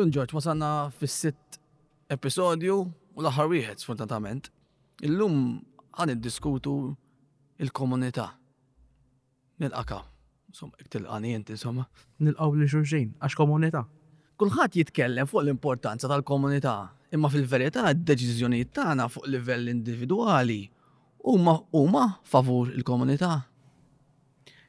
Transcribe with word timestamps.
Dun 0.00 0.10
George, 0.14 0.32
ma 0.36 0.40
sanna 0.46 0.68
fis-sitt 0.98 1.60
episodju 2.16 2.74
u 2.88 3.20
l-aħħar 3.22 3.48
wieħed 3.52 3.78
sfortunatament. 3.84 4.46
Illum 5.06 5.34
ħan 5.98 6.14
id-diskutu 6.14 6.72
il-komunità. 7.60 8.26
Nil-qaka. 9.60 9.98
Insomma, 10.50 10.78
iktilqani 10.80 11.34
jent, 11.34 11.52
insomma. 11.56 11.84
Nil-qaw 12.24 12.56
li 12.62 12.68
xurxin, 12.72 13.10
għax 13.20 13.36
komunità. 13.42 13.82
Kulħadd 14.40 14.78
jitkellem 14.80 15.28
fuq 15.28 15.44
l-importanza 15.44 16.08
tal-komunità, 16.10 16.74
imma 17.14 17.28
fil-verità 17.34 17.92
d-deċiżjonijiet 17.92 18.72
tagħna 18.80 19.08
fuq 19.12 19.28
livell 19.34 19.68
individwali 19.74 20.62
huma 21.28 21.58
huma 21.76 22.06
favur 22.32 22.72
il-komunità. 22.72 23.34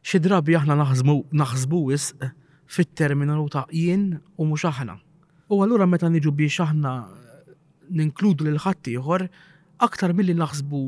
Xi 0.04 0.20
drabi 0.28 0.60
aħna 0.60 0.76
naħsbu 0.84 1.16
naħsbu 1.46 1.80
wisq 1.88 2.28
fit-terminal 2.76 3.48
ta' 3.56 3.64
jien 3.72 4.12
u 4.38 4.52
mhux 4.52 4.68
aħna. 4.74 5.00
U 5.52 5.60
allura 5.60 5.84
meta 5.84 6.08
niġu 6.08 6.32
biex 6.32 6.62
aħna 6.64 6.92
ninkludu 7.92 8.46
lil 8.48 8.60
ħaddieħor 8.66 9.26
aktar 9.84 10.14
milli 10.16 10.36
naħsbu 10.40 10.80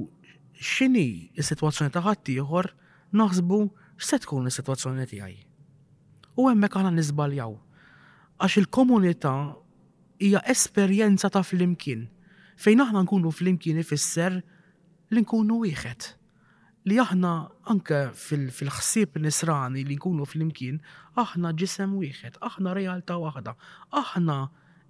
x'inhi 0.70 1.04
s-sitwazzjoni 1.44 1.92
ta' 1.92 2.06
ħaddieħor 2.06 2.70
naħsbu 3.24 3.58
x'se 4.00 4.22
tkun 4.24 4.48
is-sitwazzjoni 4.54 5.10
tiegħi. 5.12 5.36
U 6.40 6.48
hemmhekk 6.48 6.80
aħna 6.80 6.94
niżbaljaw. 6.96 7.58
Għax 8.40 8.58
il-komunità 8.64 9.36
hija 10.24 10.46
esperjenza 10.56 11.28
ta' 11.30 11.44
flimkien 11.52 12.08
fejn 12.56 12.88
aħna 12.88 13.04
nkunu 13.04 13.36
flimkien 13.36 13.84
ifisser 13.84 14.40
li 15.12 15.28
nkunu 15.28 15.66
wieħed. 15.68 16.14
Li 16.84 16.98
aħna 17.00 17.30
anke 17.72 18.00
fil-ħsieb 18.20 19.14
nisrani 19.24 19.86
li 19.88 19.96
nkunu 19.96 20.26
flimkien, 20.28 20.82
aħna 21.16 21.54
ġisem 21.56 21.94
wieħed, 21.96 22.42
aħna 22.44 22.74
realtà 22.76 23.16
waħda, 23.24 23.54
aħna 24.02 24.36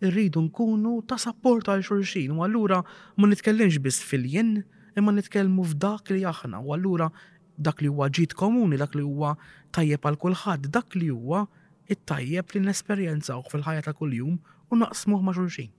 irridu 0.02 0.42
nkunu 0.48 1.02
ta' 1.08 1.20
sapport 1.22 1.68
għal 1.68 1.84
xurxin. 1.86 2.34
U 2.34 2.44
allura 2.46 2.80
ma 3.18 3.28
nitkellimx 3.30 3.80
biss 3.84 4.02
fil 4.04 4.26
jen 4.30 4.56
imma 4.98 5.14
nitkellmu 5.14 5.66
f'dak 5.74 6.14
li 6.16 6.24
aħna. 6.28 6.62
U 6.64 6.74
allura 6.74 7.10
dak 7.58 7.84
li 7.86 7.92
huwa 7.92 8.10
ġid 8.10 8.34
komuni, 8.38 8.78
dak 8.82 8.96
li 8.98 9.04
huwa 9.06 9.36
tajjeb 9.76 10.02
għal 10.10 10.18
kulħadd, 10.24 10.72
dak 10.74 10.96
li 10.98 11.12
huwa 11.14 11.46
it-tajjeb 11.92 12.56
li 12.56 12.62
nesperjenzaw 12.66 13.44
fil-ħajja 13.52 13.84
ta' 13.86 13.96
kuljum 13.98 14.38
u 14.74 14.80
naqsmuh 14.80 15.22
ma' 15.22 15.36
xurxin. 15.36 15.70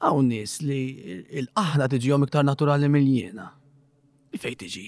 Għaw 0.00 0.22
nis 0.26 0.58
li 0.64 0.82
l-aħna 1.44 1.90
tiġihom 1.92 2.24
iktar 2.26 2.46
naturali 2.48 2.88
mill-jiena. 2.88 3.48
Bifej 4.32 4.56
tiġi? 4.64 4.86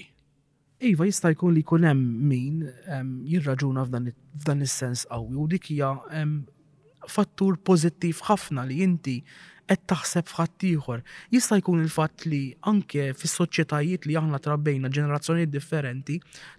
Iva 0.83 1.05
jista' 1.07 1.29
jkun 1.31 1.53
li 1.55 1.61
jkun 1.63 1.85
hemm 1.87 2.15
min 2.27 2.63
jirraġuna 3.29 3.85
f'dan 3.87 4.65
is-sens 4.65 5.05
qawwi 5.07 5.37
u 5.39 5.45
dik 5.53 5.69
hija 5.71 5.93
fattur 7.09 7.57
pozittiv 7.63 8.21
ħafna 8.27 8.63
li 8.67 8.79
inti 8.85 9.17
qed 9.73 9.85
taħseb 9.89 10.27
f'ħadd 10.27 10.63
ieħor. 10.69 10.99
Jista' 11.33 11.55
jkun 11.61 11.79
il-fatt 11.85 12.25
li 12.27 12.39
anke 12.69 13.05
fis-soċjetajiet 13.17 14.03
li 14.09 14.17
aħna 14.19 14.37
trabbejna 14.43 14.89
ġenerazzjonijiet 14.93 15.49
differenti 15.53 16.17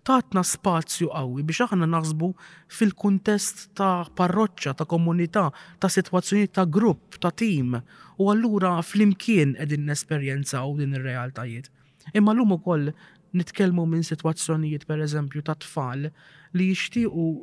tatna 0.09 0.41
spazju 0.43 1.11
qawwi 1.13 1.45
biex 1.47 1.67
aħna 1.69 1.87
naħsbu 1.93 2.31
fil-kuntest 2.79 3.67
ta' 3.79 4.09
parroċċa, 4.19 4.73
ta' 4.79 4.89
komunità, 4.89 5.45
ta' 5.79 5.91
sitwazzjonijiet 5.93 6.55
ta' 6.57 6.65
grupp, 6.67 7.21
ta' 7.23 7.31
tim 7.31 7.77
u 8.19 8.33
allura 8.33 8.73
flimkien 8.83 9.53
qegħdin 9.61 9.85
nesperjenzaw 9.93 10.73
din 10.81 10.97
ir-realtajiet. 10.99 11.69
Imma 12.17 12.33
l-lum 12.35 12.57
ukoll 12.57 12.89
nitkellmu 13.37 13.85
minn 13.93 14.05
sitwazzjonijiet 14.11 14.89
pereżempju 14.91 15.45
ta' 15.47 15.59
tfal 15.63 16.09
li 16.57 16.71
jixtiequ 16.73 17.41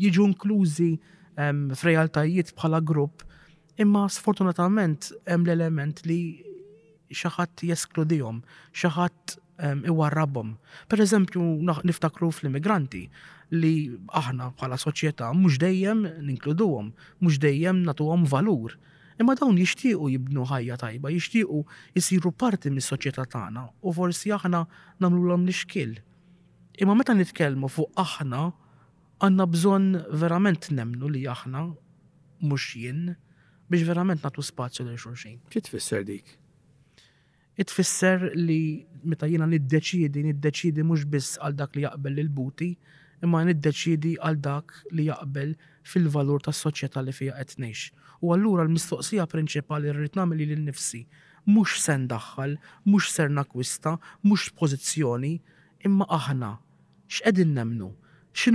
jiġu 0.00 0.30
inklużi 0.32 0.92
f'realtajiet 1.38 2.54
bħala 2.56 2.80
grupp. 2.82 3.22
Imma 3.78 4.06
sfortunatament 4.10 5.12
hemm 5.26 5.44
l-element 5.50 6.02
li 6.04 6.44
xaħat 7.10 7.62
jeskludihom, 7.70 8.42
xaħat 8.74 9.38
iwarrabhom. 9.88 10.54
Per 10.88 11.00
eżempju, 11.00 11.42
niftakru 11.84 12.28
fl-immigranti 12.32 13.04
li 13.50 13.72
aħna 14.14 14.50
bħala 14.56 14.76
soċjetà 14.78 15.32
mhux 15.34 15.58
dejjem 15.58 16.04
ninkluduhom, 16.28 16.92
mhux 17.20 17.38
dejjem 17.42 17.82
natuhom 17.82 18.24
valur. 18.30 18.76
Imma 19.20 19.34
dawn 19.36 19.58
jixtiequ 19.60 20.08
jibnu 20.14 20.44
ħajja 20.48 20.76
tajba, 20.80 21.10
jixtiequ 21.12 21.64
jisiru 21.96 22.32
parti 22.32 22.70
mis-soċjetà 22.72 23.26
tagħna 23.32 23.66
u 23.82 23.92
forsi 23.92 24.32
aħna 24.32 24.64
nagħmluhom 25.00 25.44
nixkil. 25.48 25.98
Imma 26.80 26.94
meta 26.96 27.12
nitkellmu 27.16 27.68
fuq 27.68 27.90
aħna 28.00 28.46
għanna 29.20 29.46
bżon 29.52 29.88
verament 30.20 30.68
nemnu 30.72 31.08
li 31.12 31.26
aħna 31.28 31.64
mux 32.48 32.70
jien 32.72 33.02
biex 33.70 33.84
verament 33.84 34.22
natu 34.24 34.42
spazju 34.42 34.86
li 34.86 34.94
xurxin. 34.98 35.36
ċi 35.52 35.62
tfisser 35.66 36.04
dik? 36.08 36.24
Itfisser 37.60 38.22
li 38.38 38.86
meta 39.04 39.28
jiena 39.28 39.44
niddeċidi, 39.50 40.22
niddeċidi 40.30 40.84
mhux 40.86 41.04
biss 41.12 41.36
għal 41.44 41.58
dak 41.58 41.74
li 41.76 41.84
jaqbel 41.84 42.16
il-buti, 42.22 42.70
imma 43.22 43.42
niddeċidi 43.44 44.14
għal 44.24 44.40
dak 44.40 44.72
li 44.96 45.10
jaqbel 45.10 45.52
fil-valur 45.84 46.40
tas 46.40 46.62
soċjetà 46.64 47.04
li 47.04 47.12
fija 47.12 47.36
qed 47.36 47.58
ngħix. 47.60 47.90
U 48.24 48.32
allura 48.32 48.64
l-mistoqsija 48.64 49.28
prinċipali 49.28 49.92
rrid 49.92 50.16
nagħmel 50.16 50.44
l 50.46 50.56
nnifsi 50.64 51.04
mhux 51.50 51.76
se 51.84 51.98
ndaħħal, 52.06 52.56
mhux 52.88 53.12
ser 53.18 53.28
nakwista, 53.28 53.98
mhux 54.24 54.48
pożizzjoni, 54.56 55.34
imma 55.84 56.08
aħna 56.08 56.54
x'qegħdin 57.12 57.54
nemnu 57.60 57.92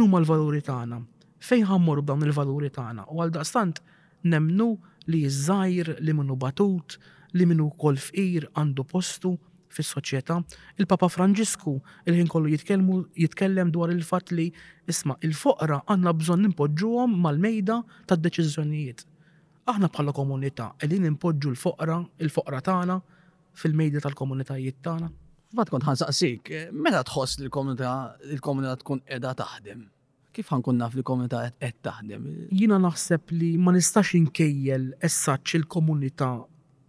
ma 0.09 0.19
l-valuri 0.19 0.61
tagħna, 0.61 0.97
fejn 1.39 1.65
ħammor 1.67 2.01
b'dan 2.03 2.23
il-valuri 2.29 2.69
tagħna. 2.73 3.05
U 3.11 3.21
għal 3.21 3.31
daqstant 3.35 3.81
nemnu 4.23 4.67
li 5.07 5.23
jizzajr 5.25 5.97
li 6.01 6.13
minnu 6.13 6.35
batut, 6.37 6.97
li 7.35 7.45
minnu 7.45 7.69
kol 7.77 7.97
fqir 7.97 8.47
għandu 8.55 8.85
postu 8.87 9.33
fis-soċjetà. 9.75 10.37
Il-Papa 10.79 11.09
Franġisku 11.11 11.73
il-ħin 12.07 12.27
kollu 12.31 12.53
jitkellem 13.19 13.71
dwar 13.75 13.91
il-fatt 13.91 14.31
li 14.31 14.47
isma' 14.87 15.17
il-foqra 15.21 15.81
għandna 15.91 16.13
bżonn 16.15 16.45
nimpoġġuhom 16.47 17.17
mal-mejda 17.25 17.79
tad-deċiżjonijiet. 18.07 19.03
Aħna 19.67 19.89
bħala 19.91 20.13
komunità 20.15 20.71
qegħdin 20.79 21.03
nimpoġġu 21.09 21.51
l-foqra, 21.51 21.99
il-foqra 22.23 22.61
tagħna 22.63 22.99
fil-mejda 23.59 24.01
tal-komunitajiet 24.07 24.79
tagħna. 24.81 25.11
Bat 25.55 25.69
kont 25.71 25.85
ħansaqsik, 25.87 26.49
meta 26.83 26.99
tħoss 27.07 27.37
li 27.39 27.45
l-komunità 27.47 28.71
tkun 28.79 28.99
edha 29.07 29.29
taħdem? 29.39 29.85
Kif 30.35 30.49
ħankun 30.51 30.75
naf 30.81 30.97
li 30.97 30.99
l-komunità 30.99 31.43
qed 31.63 31.77
taħdem? 31.87 32.25
Jina 32.59 32.79
naħseb 32.83 33.31
li 33.37 33.53
ma 33.55 33.71
nistax 33.77 34.17
inkejjel 34.19 34.89
essaċ 35.07 35.53
il-komunità 35.61 36.27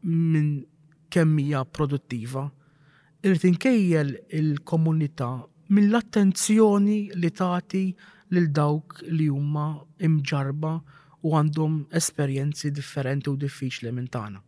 minn 0.08 0.48
kemmija 1.14 1.60
produttiva. 1.78 2.42
Irrid 3.22 3.46
inkejjel 3.52 4.10
il-komunità 4.42 5.30
mill 5.78 6.00
attenzjoni 6.00 6.98
li 7.22 7.30
tagħti 7.42 7.84
lil 8.34 8.50
dawk 8.58 9.04
li 9.14 9.30
huma 9.36 9.68
imġarba 10.10 10.74
u 11.22 11.38
għandhom 11.38 11.78
esperjenzi 12.02 12.74
differenti 12.80 13.30
u 13.30 13.38
diffiċli 13.46 13.94
minn 13.94 14.10
tagħna 14.10 14.45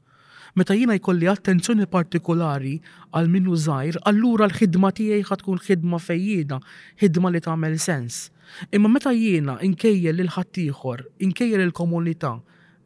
meta 0.58 0.74
jina 0.78 0.94
jkolli 0.98 1.28
attenzjoni 1.30 1.86
partikolari 1.92 2.74
għal 3.14 3.28
minnu 3.34 3.54
zaħir, 3.66 3.98
allura 4.10 4.48
l-ħidma 4.50 4.90
tijaj 4.98 5.22
ħatkun 5.30 5.62
ħidma 5.66 6.00
fejjina, 6.02 6.58
ħidma 7.02 7.30
li 7.32 7.42
tagħmel 7.46 7.78
sens. 7.84 8.18
Imma 8.74 8.90
meta 8.94 9.12
jiena 9.14 9.58
inkejjel 9.68 10.18
lil 10.18 10.30
ħaddieħor, 10.34 11.04
inkejjel 11.28 11.66
il-komunità, 11.68 12.34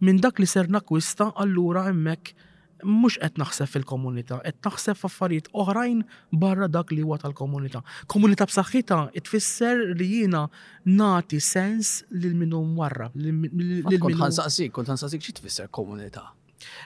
minn 0.04 0.20
dak 0.22 0.40
li 0.42 0.48
ser 0.52 0.68
nakwista, 0.74 1.30
allura 1.44 1.86
hemmhekk 1.88 2.50
mhux 2.82 3.20
qed 3.22 3.38
naħseb 3.40 3.70
fil-komunità, 3.76 4.40
qed 4.42 4.58
naħseb 4.66 4.98
f'affarijiet 5.00 5.48
oħrajn 5.62 6.02
barra 6.42 6.68
dak 6.76 6.90
li 6.96 7.06
huwa 7.06 7.20
tal-komunità. 7.22 7.80
Komunità 8.10 8.48
b'saħħitha 8.50 9.00
tfisser 9.24 9.86
li 9.96 10.10
jiena 10.18 10.44
nagħti 10.84 11.40
sens 11.48 12.00
lil 12.10 12.36
minnu 12.42 12.64
warra. 12.82 13.08
Kont 13.16 14.20
ħansaqsik, 14.26 14.74
kont 14.80 14.90
ħansaqsik 14.92 15.28
xi 15.30 15.40
tfisser 15.40 15.70
komunità? 15.80 16.26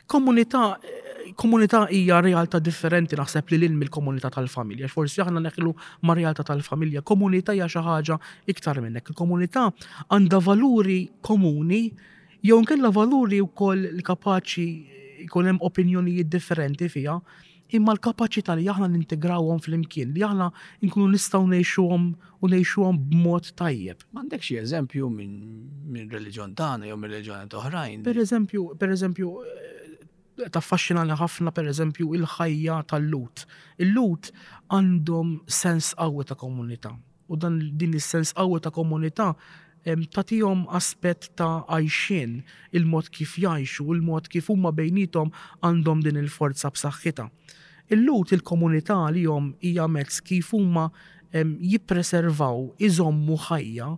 Komunità 0.07 0.79
komunità 1.35 1.89
hija 1.91 2.21
realtà 2.23 2.61
differenti 2.63 3.17
naħseb 3.19 3.49
li 3.51 3.57
l-ilm 3.59 3.81
il-komunità 3.87 4.31
tal-familja. 4.37 4.89
Forsi 4.89 5.21
aħna 5.25 5.43
neħlu 5.43 5.73
ma' 6.07 6.15
realtà 6.15 6.45
tal-familja. 6.47 7.03
Komunità 7.07 7.53
hija 7.57 7.67
xi 7.69 7.83
ħaġa 7.83 8.19
iktar 8.53 8.79
minnek. 8.85 9.11
Il-komunità 9.11 9.65
għandha 10.07 10.41
valuri 10.47 10.99
komuni 11.27 11.83
jew 12.47 12.61
nkella 12.63 12.93
valuri 12.95 13.43
wkoll 13.43 13.89
li 13.99 14.07
kapaċi 14.07 14.69
jkun 15.27 15.51
hemm 15.51 15.63
opinjonijiet 15.67 16.31
differenti 16.31 16.89
fiha 16.93 17.19
imma 17.75 17.93
l-kapacità 17.97 18.55
li 18.55 18.67
aħna 18.71 18.89
nintegrawhom 18.93 19.59
fl-imkien, 19.63 20.13
li 20.15 20.23
aħna 20.23 20.51
nkunu 20.87 21.09
nistgħu 21.15 21.41
ngħixuhom 21.49 22.05
u 22.45 22.51
ngħixuhom 22.51 23.01
b'mod 23.11 23.51
tajjeb. 23.59 24.05
M'għandek 24.15 24.45
xi 24.47 24.59
eżempju 24.63 25.09
minn 25.11 25.57
min 25.97 26.09
reliġjon 26.13 26.55
tagħna 26.59 26.91
jew 26.91 26.99
minn 27.01 27.17
reliġjoni 27.17 27.59
oħrajn. 27.63 28.05
Pereżempju, 28.07 28.65
pereżempju 28.83 29.33
eh, 29.43 30.49
taffaxxinani 30.55 31.19
ħafna 31.19 31.53
pereżempju 31.57 32.11
il-ħajja 32.21 32.79
tal-lut. 32.93 33.47
Il-lut 33.83 34.31
għandhom 34.71 35.37
sens 35.47 35.91
qawwi 35.99 36.27
ta' 36.31 36.39
komunità. 36.39 36.95
U 37.27 37.35
dan 37.41 37.59
din 37.79 37.97
is-sens 37.99 38.31
qawwi 38.39 38.63
ta' 38.63 38.71
komunità 38.75 39.33
tatijom 40.11 40.67
aspet 40.75 41.31
ta' 41.39 41.63
għajxin, 41.71 42.41
il-mod 42.75 43.11
kif 43.15 43.37
jgħajxu, 43.39 43.87
il-mod 43.95 44.27
kif 44.33 44.49
huma 44.51 44.73
bejnietom 44.75 45.31
għandhom 45.63 46.03
din 46.03 46.19
il-forza 46.25 46.73
b'saħħitha. 46.75 47.29
lut 48.03 48.33
il-komunità 48.35 48.97
li 49.15 49.23
jom 49.29 49.53
hija 49.63 49.87
mezz 49.87 50.21
kif 50.27 50.51
huma 50.57 50.89
jippreservaw, 51.33 52.73
iżommu 52.83 53.37
ħajja 53.49 53.89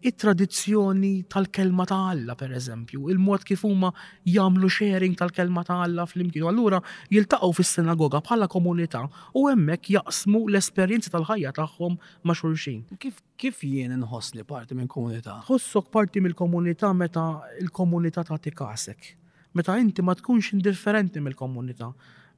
it-tradizzjoni 0.00 1.24
tal-kelma 1.28 1.84
ta' 1.86 1.98
Alla, 2.10 2.34
per 2.36 2.52
eżempju, 2.56 3.08
il-mod 3.12 3.42
kif 3.44 3.62
huma 3.66 3.90
jagħmlu 4.26 4.68
sharing 4.70 5.16
tal-kelma 5.16 5.64
ta' 5.64 5.80
Alla 5.84 6.06
fl-imkien. 6.08 6.46
Allura 6.48 6.80
jiltaqgħu 7.12 7.50
fis-sinagoga 7.58 8.20
bħala 8.26 8.48
komunità 8.50 9.04
u 9.36 9.46
hemmhekk 9.50 9.90
jaqsmu 9.98 10.44
l-esperjenzi 10.48 11.12
tal-ħajja 11.14 11.52
tagħhom 11.58 11.98
ma' 12.24 12.34
xulxin. 12.38 12.82
Kif 12.98 13.20
kif 13.42 13.62
jien 13.66 13.92
inħoss 13.96 14.34
li 14.36 14.44
parti 14.46 14.74
minn 14.78 14.86
komunità? 14.88 15.40
Ħossok 15.48 15.90
parti 15.92 16.22
mill-komunità 16.24 16.92
meta 16.96 17.26
il-komunità 17.60 18.24
tagħti 18.24 18.54
kasek. 18.56 19.14
Meta 19.54 19.76
inti 19.76 20.00
ma 20.02 20.14
tkunx 20.16 20.54
indifferenti 20.56 21.20
mill-komunità. 21.20 21.90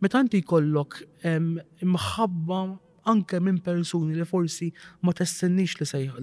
Meta 0.02 0.18
inti 0.20 0.40
jkollok 0.42 1.04
mħabba 1.84 2.62
anke 3.10 3.38
minn 3.42 3.58
persuni 3.64 4.16
li 4.18 4.26
forsi 4.28 4.68
ma 5.06 5.12
tessennix 5.16 5.76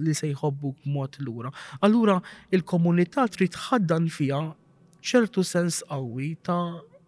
li 0.06 0.14
se 0.18 0.28
jħobbu 0.32 0.72
b'mod 0.82 1.18
lura. 1.26 1.50
Allura 1.88 2.18
il-komunità 2.56 3.26
trid 3.34 3.56
ħaddan 3.68 4.08
fija 4.16 4.40
ċertu 5.02 5.44
sens 5.46 5.80
qawwi 5.90 6.32
ta' 6.46 6.60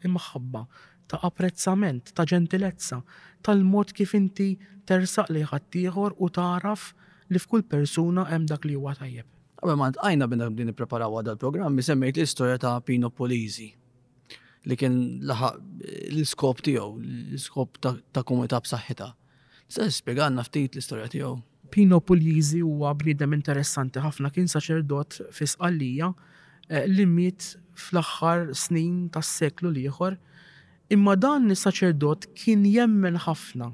imħabba, 0.04 0.64
ta' 1.10 1.20
apprezzament, 1.26 2.12
ta' 2.14 2.26
ġentilezza, 2.32 2.98
tal-mod 3.46 3.92
kif 3.96 4.14
inti 4.18 4.52
tersaq 4.88 5.30
li 5.32 5.44
ħaddieħor 5.50 6.16
u 6.18 6.30
taraf 6.36 6.90
li 7.32 7.40
f'kull 7.40 7.64
persuna 7.64 8.26
hemm 8.30 8.46
dak 8.50 8.66
li 8.68 8.74
huwa 8.76 8.94
tajjeb. 8.98 9.26
Għabba 9.64 9.76
ma 9.80 9.88
għajna 9.96 10.28
bina 10.58 10.74
preparaw 10.76 11.16
għad 11.20 11.32
għal-program, 11.34 11.72
mi 11.78 11.82
semmejt 11.86 12.18
l-istoria 12.20 12.58
ta' 12.60 12.74
Pino 12.84 13.08
Polizi, 13.10 13.70
li 14.68 14.76
kien 14.76 14.98
l-iskop 15.24 16.60
tiegħu, 16.66 16.90
l-iskop 17.00 17.80
ta' 17.84 18.24
komunità 18.28 18.60
b'saħħita. 18.60 19.12
Se 19.74 19.88
ftit 19.90 20.76
l-istorja 20.76 21.08
tiegħu. 21.10 21.32
Pino 21.74 21.98
Puglizi 21.98 22.60
huwa 22.62 22.92
bniedem 22.94 23.32
interessanti 23.34 23.98
ħafna 24.04 24.28
kien 24.30 24.46
saċerdot 24.46 25.16
fi 25.34 25.48
Sqallija 25.50 26.12
eh, 26.12 26.84
li 26.86 27.06
miet 27.10 27.56
fl-aħħar 27.74 28.52
snin 28.54 29.08
tas-seklu 29.16 29.72
ieħor. 29.82 30.14
Imma 30.94 31.16
dan 31.18 31.50
is-saċerdot 31.50 32.28
kien 32.38 32.62
jemmen 32.70 33.18
ħafna 33.26 33.72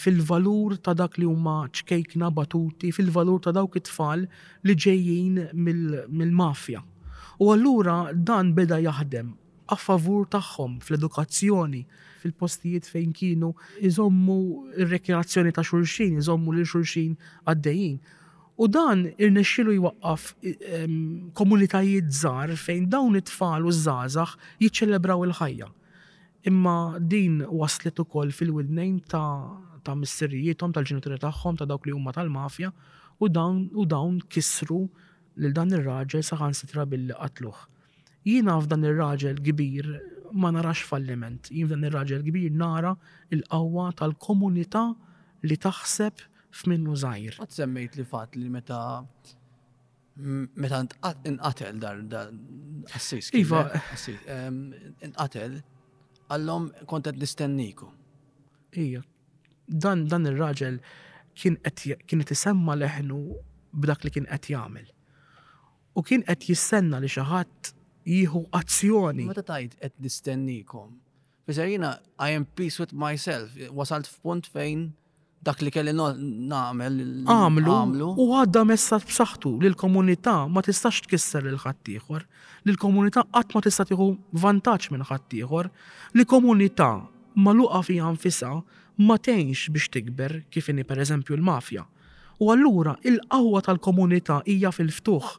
fil-valur 0.00 0.76
ta' 0.78 0.94
dak 0.94 1.16
li 1.18 1.26
huma 1.26 1.56
ċkejkna 1.74 2.28
batuti, 2.32 2.92
fil-valur 2.94 3.40
ta' 3.42 3.50
dawk 3.56 3.80
it-tfal 3.80 4.22
li 4.62 4.76
ġejjin 4.78 5.40
mill-mafja. 5.58 6.84
U 7.42 7.48
allura 7.50 7.96
dan 8.14 8.52
beda 8.54 8.78
jaħdem 8.78 9.32
a 9.70 9.78
favur 9.78 10.24
tagħhom 10.34 10.78
fl-edukazzjoni, 10.82 11.80
fil-postijiet 12.20 12.88
fejn 12.92 13.12
kienu 13.18 13.50
iżommu 13.88 14.36
r 14.76 14.88
rekreazzjoni 14.92 15.52
ta' 15.56 15.64
xulxin, 15.66 16.18
iżommu 16.22 16.54
lil 16.56 16.66
xulxin 16.68 17.14
għaddejjin. 17.48 17.98
U 18.60 18.68
dan 18.68 19.06
irnexxilu 19.14 19.76
jwaqqaf 19.78 20.24
ehm, 20.50 20.96
komunitajiet 21.38 22.10
żgħar 22.18 22.52
fejn 22.64 22.88
dawn 22.92 23.16
it-tfal 23.20 23.64
u 23.64 23.72
żgħażagħ 23.78 24.34
jiċċelebraw 24.66 25.24
il-ħajja. 25.28 25.68
Imma 26.50 26.76
din 27.14 27.38
waslet 27.62 28.00
ukoll 28.04 28.34
fil-widnejn 28.36 28.98
ta' 29.08 29.56
ta' 29.86 29.94
missirijiethom, 29.96 30.74
tal-ġenituri 30.76 31.16
tagħhom, 31.22 31.56
ta' 31.56 31.68
dawk 31.70 31.88
li 31.88 31.96
huma 31.96 32.12
tal-mafja, 32.16 32.74
u 33.22 33.28
dawn 33.32 33.62
u 33.72 33.86
dawn 33.88 34.18
kisru 34.28 34.82
lil 35.40 35.56
dan 35.56 35.72
ir-raġel 35.72 36.24
saħan 36.26 36.56
sitra 36.58 36.84
billi 36.88 37.16
qatluh. 37.16 37.56
Jina 38.26 38.58
f'dan 38.60 38.82
ir-raġel 38.84 39.38
kbir 39.44 39.86
ma 40.42 40.50
narax 40.52 40.82
falliment. 40.88 41.48
Jien 41.50 41.68
f'dan 41.70 41.86
ir-raġel 41.88 42.24
kbir 42.26 42.52
nara 42.60 42.94
il-qawwa 43.36 43.86
tal-komunità 44.00 44.82
li 45.48 45.56
taħseb 45.64 46.24
f'minnu 46.60 46.96
żgħir. 47.04 47.38
Ma 47.40 47.48
semmejt 47.56 47.96
li 47.98 48.04
fatt 48.10 48.36
li 48.36 48.48
meta 48.56 48.80
meta 50.60 50.82
inqatel 51.30 51.78
dar 51.80 52.02
assis. 52.98 53.30
Iva, 53.40 53.62
eh, 53.70 54.48
inqatel 55.06 55.54
għallhom 56.30 56.68
kontet 56.90 57.16
nistenniku. 57.22 57.88
Ija, 58.84 59.00
dan 59.66 60.04
dan 60.12 60.26
ir-raġel 60.28 60.76
kien 61.34 61.56
qed 61.64 62.36
isemma 62.36 62.76
leħnu 62.84 63.20
b'dak 63.72 64.04
li 64.04 64.12
kien 64.18 64.28
qed 64.28 64.52
jagħmel. 64.52 64.88
U 65.98 66.02
kien 66.06 66.22
qed 66.28 66.50
jistenna 66.52 67.00
li 67.02 67.08
xi 67.10 67.24
ħadd 67.26 67.78
jieħu 68.08 68.42
azzjoni. 68.56 69.26
Meta 69.28 69.42
tajt 69.44 69.76
qed 69.80 69.92
nistennikom. 70.04 70.94
Biżar 71.48 71.68
jiena 71.68 71.96
I 72.18 72.36
am 72.36 72.44
peace 72.46 72.78
with 72.82 72.92
myself. 72.92 73.52
Wasalt 73.74 74.08
f'punt 74.08 74.46
fejn 74.52 74.88
dak 75.44 75.60
li 75.64 75.70
kelli 75.72 75.92
nagħmel. 75.96 76.98
Għamlu. 77.28 78.10
U 78.20 78.28
għadda 78.40 78.64
messaġġ 78.70 79.08
b'saħħtu 79.10 79.52
li 79.62 79.70
l-komunità 79.72 80.38
ma 80.48 80.62
tistax 80.64 81.04
tkisser 81.06 81.46
lil 81.48 81.58
ħadd 81.62 81.94
ieħor. 81.96 82.24
Li 82.64 82.74
l-komunità 82.74 83.24
qatt 83.34 83.54
ma 83.56 83.64
tista' 83.64 83.86
tieħu 83.88 84.10
vantaġġ 84.42 84.90
minn 84.94 85.06
ħadd 85.08 85.40
ieħor. 85.42 85.70
Li 86.16 86.24
komunità 86.28 86.90
maluqa 87.40 87.82
fiha 87.88 88.12
nfisha 88.16 88.54
ma 89.04 89.16
tgħinx 89.16 89.72
biex 89.76 89.92
tikber 89.96 90.40
kif 90.52 90.72
inhi 90.74 90.84
pereżempju 90.86 91.36
l-mafja. 91.38 91.86
U 92.40 92.48
allura 92.52 92.94
il-qawwa 93.04 93.60
tal-komunità 93.66 94.42
hija 94.48 94.70
fil-ftuħ 94.72 95.32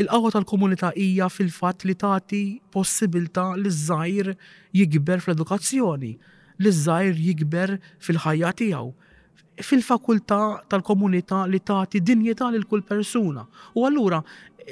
il-qawwa 0.00 0.30
tal-komunità 0.34 0.90
hija 1.00 1.26
fil-fatt 1.32 1.84
li 1.88 1.94
tagħti 2.00 2.40
possibilità 2.76 3.44
li 3.60 3.70
żgħir 3.72 4.30
jikber 4.76 5.22
fl-edukazzjoni, 5.24 6.10
li 6.62 6.72
żgħir 6.82 7.22
jikber 7.28 7.72
fil-ħajja 8.08 8.50
tiegħu 8.60 9.62
fil-fakultà 9.64 10.40
tal-komunità 10.72 11.46
li 11.52 11.62
tagħti 11.64 12.02
dinjità 12.04 12.50
lil 12.52 12.66
kull 12.68 12.82
persuna. 12.84 13.46
U 13.74 13.86
allura 13.88 14.18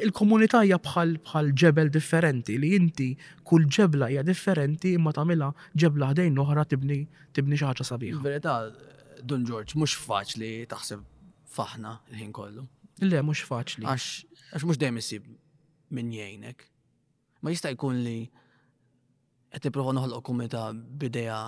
il-komunità 0.05 0.61
hija 0.67 0.77
bħal 0.85 1.15
bħal 1.25 1.55
ġebel 1.63 1.89
differenti 1.97 2.59
li 2.61 2.75
inti 2.77 3.09
kull 3.49 3.65
ġebla 3.79 4.11
hija 4.13 4.27
differenti 4.29 4.93
imma 4.99 5.15
tagħmilha 5.17 5.49
ġebla 5.85 6.13
ħdejn 6.13 6.43
oħra 6.45 6.67
tibni 6.75 7.01
tibni 7.33 7.57
xi 7.57 7.71
ħaġa 7.71 7.89
sabiħa. 7.93 8.21
Verità, 8.29 8.59
Dun 9.25 9.47
George, 9.49 9.73
mhux 9.81 9.97
faċli 10.05 10.53
taħseb 10.69 11.01
faħna 11.55 11.95
il-ħin 12.13 12.33
kollu. 12.37 12.65
Le, 13.05 13.21
mux 13.27 13.43
faċli. 13.49 13.87
Għax 14.55 14.67
mux 14.69 14.81
dejjem 14.81 15.01
isib 15.03 15.29
minn 15.95 16.13
jgħinek. 16.15 16.67
Ma 17.43 17.53
jista' 17.53 17.73
jkun 17.75 18.01
li 18.05 18.17
qed 19.55 19.69
nipprova 19.69 19.95
noħloq 19.99 20.25
kumita 20.27 20.67
bidea 20.73 21.39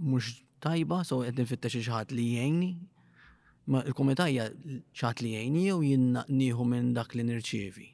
mhux 0.00 0.40
tajba, 0.64 1.02
so 1.04 1.22
qed 1.26 1.40
nifittex 1.42 1.78
xi 1.82 1.92
ħadd 1.92 2.14
li 2.16 2.28
jgħinni. 2.34 2.70
Ma 3.72 3.80
l-kumita 3.86 4.26
hija 4.28 4.48
xi 4.52 5.04
ħadd 5.06 5.24
li 5.26 5.34
jgħinni 5.40 5.66
jew 5.66 5.80
jien 5.88 6.06
nieħu 6.40 6.68
minn 6.74 6.92
dak 6.96 7.16
li 7.18 7.26
nirċievi. 7.30 7.90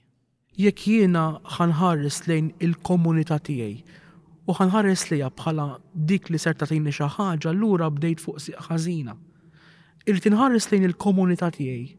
Jekk 0.60 0.86
jiena 0.94 1.28
ħanħares 1.58 2.22
lejn 2.28 2.52
il-komunità 2.66 3.38
tiegħi 3.46 3.98
u 4.50 4.54
ħanħares 4.58 5.02
lejha 5.12 5.28
bħala 5.38 5.66
dik 6.10 6.30
li 6.34 6.38
ser 6.42 6.56
tagħtini 6.58 6.90
xi 6.94 7.06
ħaġa, 7.16 7.52
allura 7.52 7.86
bdejt 7.94 8.22
fuq 8.24 8.48
ħażina 8.66 9.14
irrid 10.08 10.28
inħares 10.30 10.68
lejn 10.72 10.86
il-komunità 10.88 11.50
tiegħi 11.56 11.96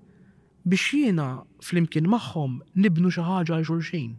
biex 0.72 0.88
jiena 0.94 1.28
flimkien 1.66 2.08
magħhom 2.10 2.56
nibnu 2.82 3.10
xi 3.14 3.22
ħaġa 3.28 3.56
għal 3.58 3.66
xulxin. 3.68 4.16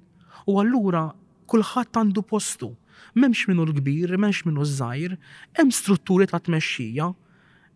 U 0.46 0.58
allura 0.60 1.08
kulħadd 1.50 1.98
għandu 1.98 2.22
postu. 2.32 2.70
M'hemmx 3.16 3.46
minnu 3.50 3.66
l-kbir, 3.68 4.14
m'hemmx 4.18 4.42
minnu 4.46 4.64
żgħir, 4.66 5.14
hemm 5.58 5.70
strutturi 5.74 6.26
ta' 6.30 6.40
tmexxija, 6.42 7.08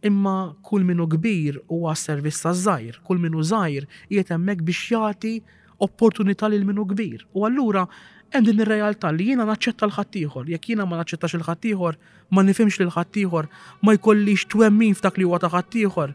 imma 0.09 0.35
kull 0.67 0.87
minnu 0.87 1.07
kbir 1.15 1.61
huwa 1.71 1.95
servizz 1.97 2.43
ta' 2.45 2.55
żgħir, 2.59 3.01
kull 3.07 3.21
minnu 3.23 3.43
żgħir 3.53 3.87
qiegħed 4.11 4.35
hemmhekk 4.37 4.67
biex 4.71 4.85
jagħti 4.95 5.35
opportunità 5.79 6.49
lil 6.49 6.65
minu 6.65 6.85
kbir. 6.87 7.27
U 7.37 7.45
allura 7.47 7.87
hemm 8.33 8.45
din 8.49 8.61
ir-realtà 8.63 9.11
li 9.13 9.29
jiena 9.29 9.47
naċċetta 9.49 9.87
l-ħaddieħor, 9.89 10.49
jekk 10.55 10.71
jiena 10.73 10.87
ma 10.87 10.99
naċċettax 11.01 11.37
il-ħaddieħor, 11.41 11.99
ma 12.33 12.43
nifhimx 12.49 12.81
lil 12.83 12.93
ħaddieħor, 12.95 13.49
ma 13.85 13.95
jkollix 13.99 14.49
twemmin 14.53 14.97
f'dak 14.99 15.21
li 15.23 15.29
huwa 15.29 15.39
ta' 15.43 15.51
ħaddieħor, 15.53 16.15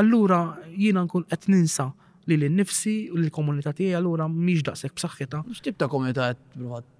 allura 0.00 0.40
jiena 0.76 1.04
nkun 1.06 1.26
qed 1.30 1.46
ninsa 1.52 1.88
li 2.26 2.38
l-nifsi 2.40 2.94
u 3.12 3.18
l-komunità 3.20 3.72
tiegħi 3.76 3.96
allura 4.00 4.26
mhix 4.28 4.64
daqshekk 4.70 4.98
b'saħħitha. 4.98 5.44
X'tib 5.54 5.78
ta' 5.78 5.88
komunità 5.92 6.30
qed 6.32 6.90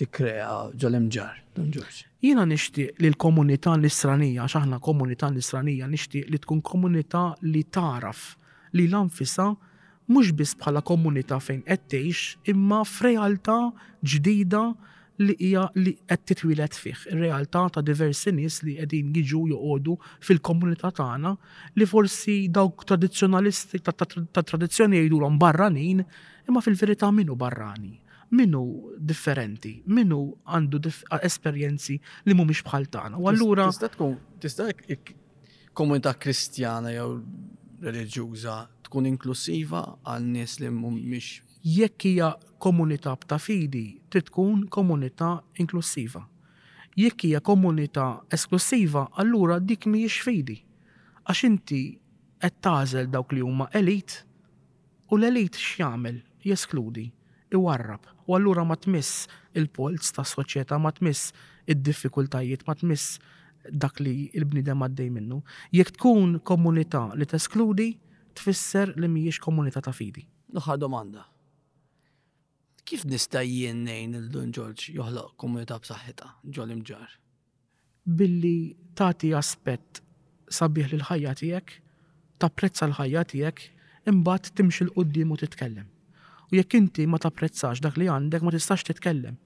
tikkrea 0.00 0.48
ġol-imġar, 0.80 1.36
Don 1.54 1.68
George? 1.70 2.08
Jiena 2.24 2.42
nixtieq 2.50 2.96
li 2.98 3.12
l-komunità 3.12 3.76
nisranija, 3.78 4.48
x'aħna 4.50 4.80
komunità 4.82 5.28
nisranija, 5.30 5.86
nixtieq 5.86 6.32
li 6.34 6.40
tkun 6.42 6.64
komunità 6.66 7.28
li 7.46 7.62
taraf 7.70 8.32
li 8.74 8.88
l-anfisa 8.90 9.52
mhux 10.10 10.32
biss 10.36 10.52
bħala 10.60 10.82
komunità 10.84 11.38
fejn 11.40 11.62
qed 11.68 11.84
tgħix 11.94 12.50
imma 12.52 12.82
f'realtà 12.84 13.56
ġdida 14.04 14.60
li 15.24 15.36
hija 15.48 15.62
li 15.78 15.92
qed 16.10 16.24
titwilet 16.28 16.74
fih, 16.76 17.04
ir-realtà 17.12 17.60
ta' 17.76 17.82
diversi 17.86 18.32
nies 18.34 18.56
li 18.66 18.74
qegħdin 18.80 19.12
jiġu 19.16 19.42
joqogħdu 19.54 19.94
fil-komunità 20.28 20.90
tagħna 20.98 21.32
li 21.78 21.86
forsi 21.88 22.34
dawk 22.50 22.84
tradizzjonalisti 22.88 23.80
ta' 23.86 24.42
tradizzjoni 24.52 24.98
jgħidulhom 25.00 25.38
barranin, 25.40 26.02
imma 26.50 26.64
fil-verità 26.68 27.10
minnu 27.14 27.36
barrani, 27.40 27.94
minnu 28.36 28.64
differenti, 28.98 29.76
minnu 29.86 30.18
għandu 30.50 30.82
esperjenzi 31.22 32.00
li 32.28 32.34
mhumiex 32.36 32.66
bħal 32.66 32.88
tagħna. 32.96 33.16
U 33.22 33.30
allura 33.32 33.68
tista' 33.72 33.94
tkun 33.96 34.18
tista' 34.42 34.72
komunità 35.74 36.12
kristjana 36.20 36.90
jew 36.92 37.14
reliġjuża 37.84 38.54
tkun 38.86 39.08
inklusiva 39.12 39.82
għal 40.08 40.28
nies 40.34 40.56
li 40.60 40.70
mhumiex. 40.72 41.32
Jekk 41.64 42.06
hija 42.08 42.30
komunità 42.60 43.14
b'ta' 43.20 43.38
fidi, 43.40 43.84
trid 44.12 44.28
tkun 44.30 44.66
komunità 44.72 45.36
inklusiva. 45.62 46.22
Jekk 46.96 47.24
hija 47.28 47.40
komunità 47.44 48.06
esklusiva, 48.32 49.06
allura 49.20 49.58
dik 49.60 49.86
mhijiex 49.86 50.18
fidi. 50.28 50.58
Għax 51.24 51.44
inti 51.48 51.82
qed 52.44 52.58
tażel 52.64 53.08
dawk 53.12 53.32
li 53.32 53.44
huma 53.44 53.68
elit 53.76 54.20
u 55.12 55.16
l-elit 55.18 55.56
x'jagħmel 55.60 56.18
jeskludi, 56.48 57.08
iwarrab. 57.54 58.04
U 58.28 58.36
allura 58.36 58.64
ma 58.64 58.76
tmiss 58.80 59.26
il-polz 59.56 60.12
ta' 60.16 60.24
soċjetà 60.28 60.78
ma 60.80 60.92
tmiss 60.92 61.30
id-diffikultajiet, 61.68 62.66
ma 62.68 62.74
tmiss 62.76 63.18
dak 63.72 64.00
li 64.00 64.30
il-bnidem 64.34 64.82
għaddej 64.84 65.10
minnu. 65.12 65.38
Jekk 65.72 65.96
tkun 65.96 66.36
komunità 66.44 67.06
li 67.18 67.26
teskludi, 67.26 67.88
tfisser 68.34 68.92
li 68.96 69.08
mhijiex 69.08 69.40
komunità 69.40 69.80
ta' 69.80 69.92
fidi. 69.92 70.26
l 70.54 70.78
domanda. 70.78 71.24
Kif 72.84 73.04
nista' 73.04 73.42
jien 73.42 73.82
nejn 73.84 74.14
il-Dun 74.14 74.52
Ġorġ 74.52 74.90
joħloq 74.94 75.36
komunità 75.36 75.78
b'saħħitha 75.78 76.26
ġol 76.44 76.70
imġar? 76.74 77.10
Billi 78.04 78.76
tagħti 78.94 79.32
aspett 79.36 80.02
sabiħ 80.52 80.92
l 80.96 81.02
ħajja 81.08 81.34
tiegħek, 81.34 81.70
prezza 82.54 82.84
l-ħajja 82.84 83.22
tiegħek, 83.24 83.60
imbagħad 84.12 84.52
timxi 84.56 84.84
l-qudiem 84.84 85.32
u 85.32 85.36
titkellem. 85.40 85.86
U 86.52 86.56
jekk 86.56 86.74
inti 86.76 87.06
ma 87.08 87.16
prezzax 87.16 87.80
dak 87.80 87.96
li 87.96 88.04
għandek 88.06 88.42
ma 88.44 88.50
tistax 88.52 88.84
titkellem 88.84 89.38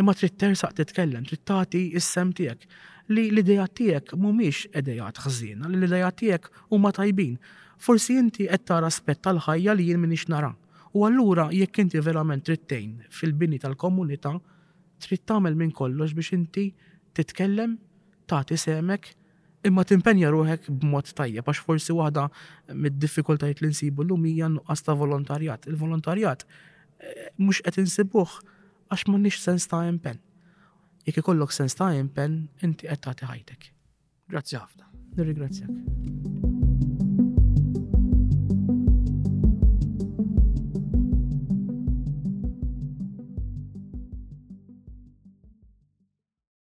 imma 0.00 0.12
trid 0.18 0.36
tersaq 0.42 0.76
titkellem, 0.78 1.24
trid 1.28 1.42
tagħti 1.50 1.80
is-sem 2.00 2.32
tiegħek 2.38 2.78
li 3.14 3.24
l-ideja 3.32 3.66
tiegħek 3.80 4.16
mhumiex 4.22 4.68
idejat 4.80 5.18
ħżiena, 5.24 5.68
li 5.70 5.78
l-ideja 5.80 6.10
tiegħek 6.20 6.68
huma 6.74 6.92
tajbin. 6.94 7.34
Forsi 7.86 8.14
inti 8.20 8.44
qed 8.46 8.68
tara 8.70 8.90
aspett 8.92 9.22
tal-ħajja 9.26 9.74
li 9.74 9.88
jien 9.88 9.98
m'iniex 10.02 10.28
nara. 10.30 10.52
U 10.94 11.02
allura 11.08 11.48
jekk 11.54 11.82
inti 11.84 12.02
verament 12.06 12.44
trittejn 12.46 12.94
fil-bini 13.18 13.58
tal-komunità, 13.62 14.36
trid 15.02 15.24
tagħmel 15.26 15.58
minn 15.58 15.74
kollox 15.80 16.14
biex 16.18 16.34
inti 16.36 16.68
titkellem, 17.18 17.74
tagħti 18.30 18.60
semek, 18.64 19.10
imma 19.66 19.82
timpenja 19.90 20.30
ruħek 20.32 20.70
b'mod 20.70 21.10
tajjeb 21.18 21.50
għax 21.50 21.64
forsi 21.66 21.96
waħda 21.98 22.28
mid-diffikultajiet 22.84 23.58
li 23.66 23.72
nsibu 23.74 24.06
l-lum 24.06 24.28
hija 24.30 24.52
nuqqas 24.54 24.86
ta' 24.86 24.94
volontarjat. 25.02 25.66
Il-volontarjat 25.72 26.46
eh, 26.46 27.26
mhux 27.42 27.64
qed 27.66 27.82
insibuh 27.84 28.38
għax 28.90 29.06
m'għandniex 29.08 29.38
sens 29.46 29.66
ta' 29.70 29.80
jimpen. 29.86 30.18
Jekk 31.06 31.22
ikollok 31.22 31.54
sens 31.54 31.78
ta' 31.78 31.92
jimpen, 31.94 32.40
inti 32.66 32.90
qed 32.90 33.04
tagħti 33.06 33.30
ħajtek. 33.30 33.70
Grazzi 34.34 34.58
ħafna. 34.60 34.90
Nirringrazzjak. 35.18 36.29